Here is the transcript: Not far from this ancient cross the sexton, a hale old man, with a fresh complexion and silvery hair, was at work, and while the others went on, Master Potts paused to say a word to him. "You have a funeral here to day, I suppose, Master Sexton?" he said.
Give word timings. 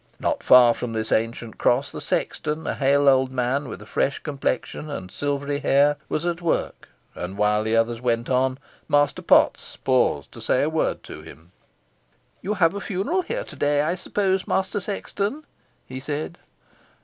Not 0.19 0.41
far 0.41 0.73
from 0.73 0.93
this 0.93 1.11
ancient 1.11 1.59
cross 1.59 1.91
the 1.91 2.01
sexton, 2.01 2.65
a 2.65 2.73
hale 2.73 3.07
old 3.07 3.29
man, 3.31 3.67
with 3.69 3.83
a 3.83 3.85
fresh 3.85 4.17
complexion 4.17 4.89
and 4.89 5.11
silvery 5.11 5.59
hair, 5.59 5.95
was 6.09 6.25
at 6.25 6.41
work, 6.41 6.89
and 7.13 7.37
while 7.37 7.61
the 7.63 7.75
others 7.75 8.01
went 8.01 8.27
on, 8.27 8.57
Master 8.89 9.21
Potts 9.21 9.77
paused 9.77 10.31
to 10.31 10.41
say 10.41 10.63
a 10.63 10.69
word 10.71 11.03
to 11.03 11.21
him. 11.21 11.51
"You 12.41 12.55
have 12.55 12.73
a 12.73 12.81
funeral 12.81 13.21
here 13.21 13.43
to 13.43 13.55
day, 13.55 13.83
I 13.83 13.93
suppose, 13.93 14.47
Master 14.47 14.79
Sexton?" 14.79 15.45
he 15.85 15.99
said. 15.99 16.39